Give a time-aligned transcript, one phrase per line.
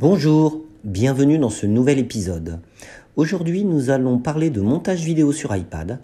[0.00, 2.60] Bonjour, bienvenue dans ce nouvel épisode.
[3.16, 5.98] Aujourd'hui, nous allons parler de montage vidéo sur iPad,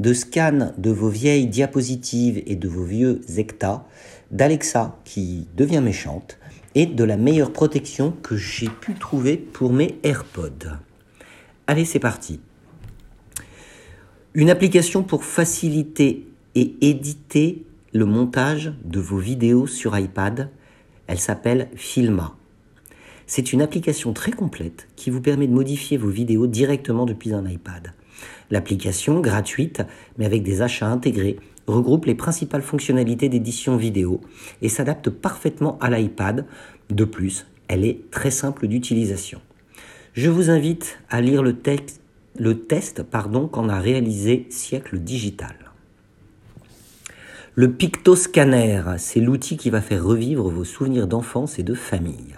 [0.00, 3.86] de scan de vos vieilles diapositives et de vos vieux Zecta,
[4.32, 6.38] d'Alexa qui devient méchante
[6.74, 10.72] et de la meilleure protection que j'ai pu trouver pour mes AirPods.
[11.68, 12.40] Allez, c'est parti.
[14.34, 16.26] Une application pour faciliter
[16.56, 20.50] et éditer le montage de vos vidéos sur iPad,
[21.06, 22.36] elle s'appelle Filma.
[23.26, 27.48] C'est une application très complète qui vous permet de modifier vos vidéos directement depuis un
[27.48, 27.92] iPad.
[28.50, 29.82] L'application, gratuite,
[30.16, 34.20] mais avec des achats intégrés, regroupe les principales fonctionnalités d'édition vidéo
[34.62, 36.46] et s'adapte parfaitement à l'iPad.
[36.90, 39.40] De plus, elle est très simple d'utilisation.
[40.12, 42.00] Je vous invite à lire le, texte,
[42.38, 43.02] le test
[43.50, 45.56] qu'en a réalisé Siècle Digital.
[47.54, 52.36] Le Pictoscanner, c'est l'outil qui va faire revivre vos souvenirs d'enfance et de famille.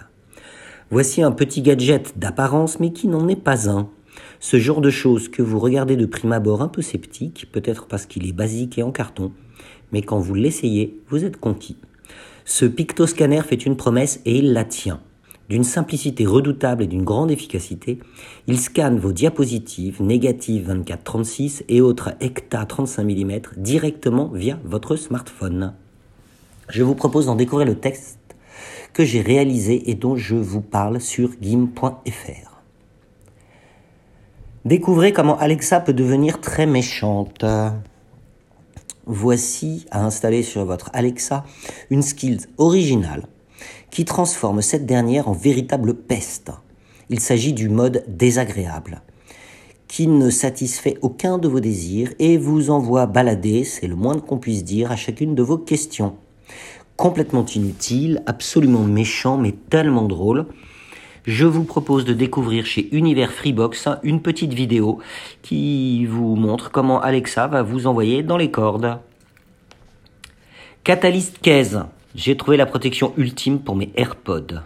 [0.91, 3.89] Voici un petit gadget d'apparence mais qui n'en est pas un.
[4.39, 8.07] Ce genre de choses que vous regardez de prime abord un peu sceptique, peut-être parce
[8.07, 9.31] qu'il est basique et en carton,
[9.91, 11.77] mais quand vous l'essayez, vous êtes conquis.
[12.43, 14.99] Ce pictoscanner fait une promesse et il la tient.
[15.47, 17.99] D'une simplicité redoutable et d'une grande efficacité,
[18.47, 25.73] il scanne vos diapositives, négatives 24-36 et autres ECTA 35 mm directement via votre smartphone.
[26.67, 28.18] Je vous propose d'en découvrir le texte
[28.93, 32.61] que j'ai réalisé et dont je vous parle sur gim.fr.
[34.65, 37.45] Découvrez comment Alexa peut devenir très méchante.
[39.05, 41.45] Voici à installer sur votre Alexa
[41.89, 43.27] une skill originale
[43.89, 46.51] qui transforme cette dernière en véritable peste.
[47.09, 49.01] Il s'agit du mode désagréable
[49.89, 54.37] qui ne satisfait aucun de vos désirs et vous envoie balader, c'est le moins qu'on
[54.37, 56.15] puisse dire, à chacune de vos questions
[56.99, 60.45] complètement inutile, absolument méchant, mais tellement drôle.
[61.25, 64.99] Je vous propose de découvrir chez Univers Freebox une petite vidéo
[65.41, 68.99] qui vous montre comment Alexa va vous envoyer dans les cordes.
[70.83, 71.85] Catalyst Case.
[72.15, 74.59] J'ai trouvé la protection ultime pour mes AirPods.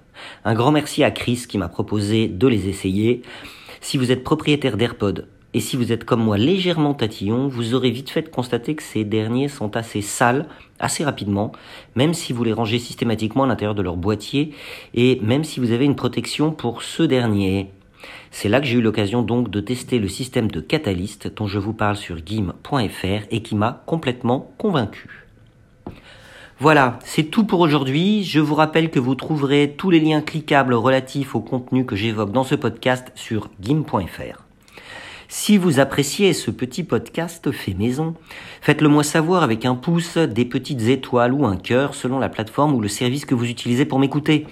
[0.44, 3.22] Un grand merci à Chris qui m'a proposé de les essayer.
[3.80, 7.92] Si vous êtes propriétaire d'AirPods et si vous êtes comme moi légèrement tatillon, vous aurez
[7.92, 10.48] vite fait de constater que ces derniers sont assez sales
[10.80, 11.52] assez rapidement,
[11.96, 14.54] même si vous les rangez systématiquement à l'intérieur de leur boîtier
[14.94, 17.70] et même si vous avez une protection pour ce dernier.
[18.32, 21.60] C'est là que j'ai eu l'occasion donc de tester le système de Catalyst dont je
[21.60, 25.26] vous parle sur gim.fr et qui m'a complètement convaincu.
[26.60, 28.24] Voilà, c'est tout pour aujourd'hui.
[28.24, 32.32] Je vous rappelle que vous trouverez tous les liens cliquables relatifs au contenu que j'évoque
[32.32, 34.43] dans ce podcast sur gim.fr.
[35.36, 38.14] Si vous appréciez ce petit podcast fait maison,
[38.62, 42.76] faites-le moi savoir avec un pouce, des petites étoiles ou un cœur selon la plateforme
[42.76, 44.46] ou le service que vous utilisez pour m'écouter.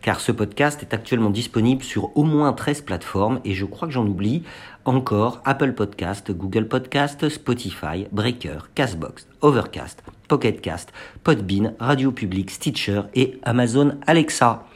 [0.00, 3.94] Car ce podcast est actuellement disponible sur au moins 13 plateformes et je crois que
[3.94, 4.44] j'en oublie
[4.84, 10.92] encore Apple Podcast, Google Podcast, Spotify, Breaker, Castbox, Overcast, Pocketcast,
[11.24, 14.68] Podbean, Radio Public, Stitcher et Amazon Alexa.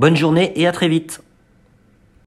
[0.00, 1.22] Bonne journée et à très vite